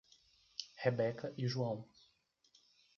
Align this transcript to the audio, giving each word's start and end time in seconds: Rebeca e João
Rebeca 0.83 1.31
e 1.37 1.47
João 1.47 1.85